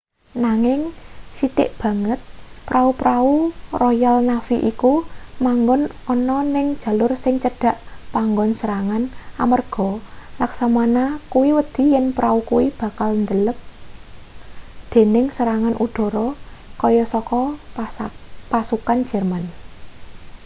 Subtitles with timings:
[0.45, 0.81] nanging
[1.37, 2.19] sithik banget
[2.67, 3.29] pra-prau
[3.81, 4.93] royal navy iku
[5.45, 5.81] manggon
[6.13, 7.77] ana ning jalur sing cedhak
[8.13, 9.03] panggon serangan
[9.43, 9.89] amarga
[10.41, 13.57] laksamana kuwi wedi yen prau kuwi bakal ndelep
[14.91, 16.27] dening serangan udara
[16.81, 17.41] kaya saka
[18.51, 19.43] pasukan jerman